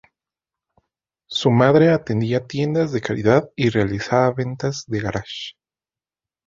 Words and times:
Su 1.29 1.51
madre 1.51 1.89
atendía 1.91 2.47
tiendas 2.47 2.91
de 2.91 3.01
caridad 3.01 3.51
y 3.55 3.69
realizaba 3.69 4.31
ventas 4.31 4.83
de 4.87 4.99
garaje. 4.99 5.51